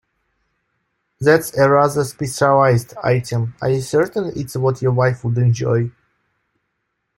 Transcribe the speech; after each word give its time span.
That's 1.19 1.55
a 1.55 1.69
rather 1.69 2.03
specialised 2.05 2.95
item, 3.03 3.53
are 3.61 3.69
you 3.69 3.81
certain 3.81 4.31
it's 4.35 4.55
what 4.55 4.81
your 4.81 4.93
wife 4.93 5.23
would 5.23 5.37
enjoy? 5.37 5.91